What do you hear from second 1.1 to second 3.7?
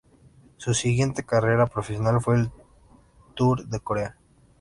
carrera profesional fue el Tour